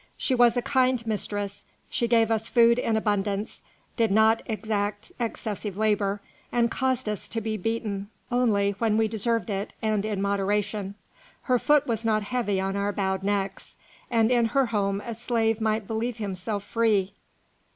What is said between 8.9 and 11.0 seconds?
we deserved it and in moderation.